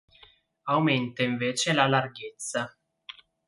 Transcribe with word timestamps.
Aumenta 0.65 1.21
invece 1.21 1.73
la 1.75 1.85
larghezza. 1.87 2.75